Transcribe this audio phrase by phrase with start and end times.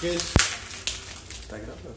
[0.00, 0.32] que é isso?
[1.48, 1.94] Tá gravando.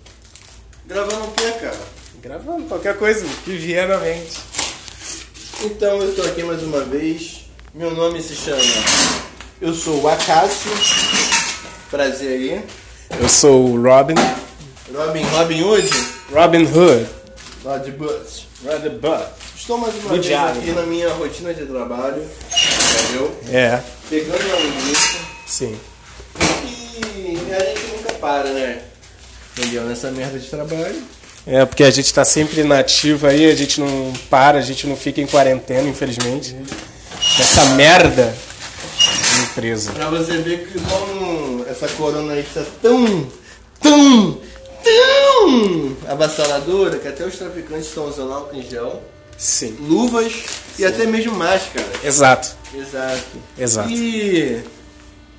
[0.86, 1.80] Gravando o quê, cara?
[2.22, 4.40] Gravando qualquer coisa que vier na mente.
[5.64, 7.46] Então eu estou aqui mais uma vez.
[7.74, 8.62] Meu nome se chama.
[9.62, 10.72] Eu sou o Acácio.
[11.90, 12.66] Prazer aí.
[13.22, 14.16] Eu sou o Robin.
[14.94, 15.90] Robin Robin Hood.
[16.32, 17.08] Robin Hood.
[17.86, 18.48] De Butts.
[18.66, 19.24] Rather Butt.
[19.56, 22.28] Estou mais uma Do vez aqui na minha rotina de trabalho.
[22.94, 23.36] Entendeu?
[23.52, 23.80] É,
[24.10, 25.18] Pegando a linguiça.
[25.48, 25.78] sim.
[26.40, 28.82] E a gente nunca para, né?
[29.58, 29.84] Entendeu?
[29.84, 31.02] Nessa merda de trabalho.
[31.46, 34.96] É, porque a gente tá sempre inativo aí, a gente não para, a gente não
[34.96, 36.56] fica em quarentena, infelizmente.
[37.40, 38.34] Essa merda
[38.98, 39.92] de empresa.
[39.92, 43.28] Pra você ver que como essa corona aí está tão,
[43.82, 44.40] tão,
[44.84, 49.02] tão avassaladora que até os traficantes estão usando álcool em gel,
[49.38, 49.76] Sim.
[49.80, 50.34] luvas
[50.80, 51.86] e até mesmo máscara.
[52.04, 53.24] Exato, Exato.
[53.58, 53.90] exato.
[53.90, 54.62] E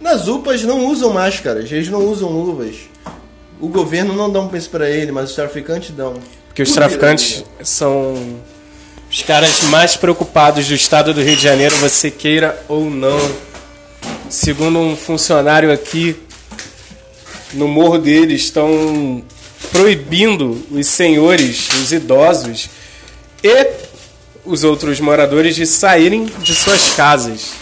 [0.00, 2.76] nas UPAs não usam máscaras, eles não usam luvas.
[3.60, 6.14] O governo não dá um preço pra ele, mas os traficantes dão.
[6.48, 8.38] Porque os traficantes são
[9.10, 13.18] os caras mais preocupados do estado do Rio de Janeiro, você queira ou não.
[14.28, 16.16] Segundo um funcionário aqui
[17.52, 19.22] no morro deles, estão
[19.70, 22.68] proibindo os senhores, os idosos
[23.42, 23.64] e
[24.44, 27.52] os outros moradores de saírem de suas casas.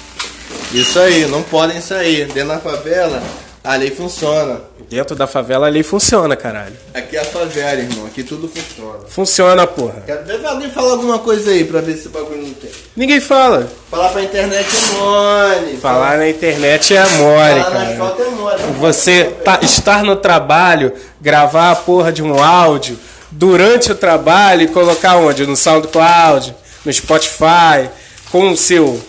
[0.72, 2.26] Isso aí, não podem sair.
[2.26, 3.22] Dentro da favela,
[3.62, 4.60] a lei funciona.
[4.88, 6.74] Dentro da favela a lei funciona, caralho.
[6.94, 8.06] Aqui é a favela, irmão.
[8.06, 8.98] Aqui tudo funciona.
[9.08, 10.02] Funciona, porra.
[10.06, 12.70] Quero ver alguém falar alguma coisa aí pra ver se o bagulho não tem.
[12.96, 13.70] Ninguém fala.
[13.90, 15.76] Falar pra internet é mole.
[15.78, 17.96] Falar na internet é amore, Falar na cara.
[17.96, 18.62] foto é mole.
[18.80, 22.98] Você tá- estar no trabalho, gravar a porra de um áudio
[23.30, 25.46] durante o trabalho e colocar onde?
[25.46, 27.88] No SoundCloud, no Spotify,
[28.30, 29.00] com o seu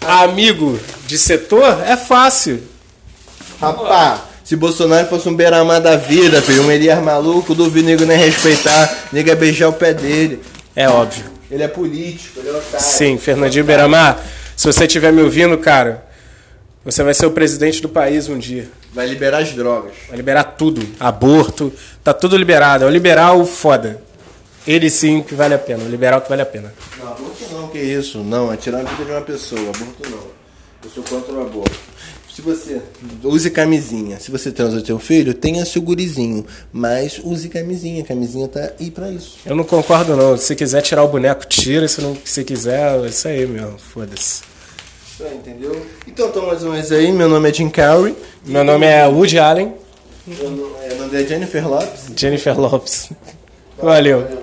[0.00, 2.62] amigo de setor, é fácil.
[3.60, 8.18] Rapaz, se Bolsonaro fosse um beramar da vida, filho, um Elias maluco, duvido nego nem
[8.18, 10.42] respeitar, nego ia beijar o pé dele.
[10.74, 11.24] É óbvio.
[11.50, 12.80] Ele é político, ele é otário.
[12.80, 14.18] Sim, Fernandinho Beiramar,
[14.56, 16.04] se você estiver me ouvindo, cara,
[16.84, 18.68] você vai ser o presidente do país um dia.
[18.92, 19.92] Vai liberar as drogas.
[20.08, 20.86] Vai liberar tudo.
[20.98, 22.84] Aborto, tá tudo liberado.
[22.84, 24.02] É o liberal foda.
[24.66, 25.84] Ele sim que vale a pena.
[25.84, 26.72] O liberal que vale a pena.
[26.98, 28.18] Não, aborto não, que isso?
[28.18, 30.42] Não, é tirar a vida de uma pessoa, aborto não.
[30.84, 31.92] Eu sou contra o aborto.
[32.34, 32.80] Se você
[33.22, 38.48] use camisinha, se você transa o seu filho, tenha seu gurizinho, mas use camisinha, camisinha
[38.48, 39.36] tá aí pra isso.
[39.44, 40.36] Eu não concordo não.
[40.38, 41.86] Se quiser tirar o boneco, tira.
[41.86, 43.78] Se não se quiser, é isso aí mesmo.
[43.78, 44.42] Foda-se.
[45.20, 45.86] Aí, entendeu?
[46.06, 48.16] Então, então mais uma vez aí, meu nome é Jim Carrey.
[48.46, 49.74] Meu nome é Woody Allen.
[50.26, 52.00] Meu nome é, meu nome é Jennifer Lopes.
[52.16, 53.10] Jennifer Lopes.
[53.76, 54.41] Valeu.